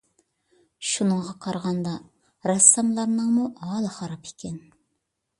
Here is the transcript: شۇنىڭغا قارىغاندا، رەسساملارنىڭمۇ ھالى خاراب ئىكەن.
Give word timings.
شۇنىڭغا 0.91 1.33
قارىغاندا، 1.43 1.91
رەسساملارنىڭمۇ 2.51 3.45
ھالى 3.73 3.91
خاراب 3.99 4.25
ئىكەن. 4.31 4.57